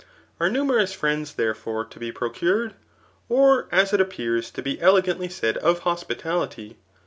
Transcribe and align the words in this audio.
Are 0.39 0.49
numerous 0.49 0.93
friends, 0.93 1.35
therefore, 1.35 1.85
to 1.85 1.99
be 1.99 2.11
procured? 2.11 2.73
or, 3.29 3.67
as 3.71 3.93
it 3.93 4.01
appears 4.01 4.49
to 4.49 4.63
be 4.63 4.81
elegantly 4.81 5.29
said 5.29 5.57
of 5.57 5.81
hospitality. 5.81 6.79